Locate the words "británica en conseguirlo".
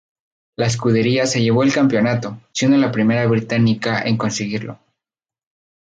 3.27-4.79